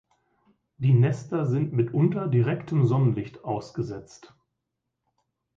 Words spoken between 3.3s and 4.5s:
ausgesetzt.